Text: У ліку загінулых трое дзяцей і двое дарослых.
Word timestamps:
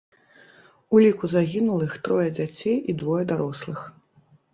У 0.95 1.01
ліку 1.03 1.27
загінулых 1.33 1.91
трое 2.07 2.25
дзяцей 2.37 2.77
і 2.79 2.91
двое 3.03 3.23
дарослых. 3.33 3.85